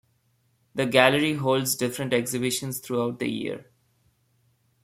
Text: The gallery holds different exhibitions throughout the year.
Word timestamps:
The 0.73 0.87
gallery 0.87 1.33
holds 1.35 1.75
different 1.75 2.11
exhibitions 2.11 2.79
throughout 2.79 3.19
the 3.19 3.29
year. 3.29 3.67